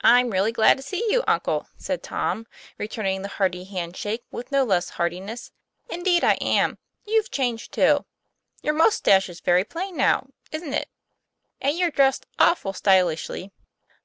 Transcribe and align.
'I'm 0.00 0.30
real 0.30 0.50
glad 0.50 0.76
to 0.78 0.82
see 0.82 1.06
you, 1.12 1.22
uncle," 1.28 1.68
said 1.76 2.02
Tom, 2.02 2.48
re 2.78 2.88
turning 2.88 3.22
the 3.22 3.28
hearty 3.28 3.62
hand 3.62 3.96
shake 3.96 4.24
with 4.32 4.50
no 4.50 4.64
less 4.64 4.90
hearti 4.90 5.20
ness, 5.22 5.52
"indeed 5.88 6.24
I 6.24 6.32
am. 6.40 6.78
You've 7.04 7.30
changed, 7.30 7.70
too. 7.70 8.06
Your 8.60 8.74
mustache 8.74 9.28
is 9.28 9.38
very 9.38 9.62
plain 9.62 9.96
now 9.96 10.26
isn't 10.50 10.74
it? 10.74 10.88
And 11.60 11.78
you're 11.78 11.92
dressed 11.92 12.26
awful 12.40 12.72
stylishly. 12.72 13.52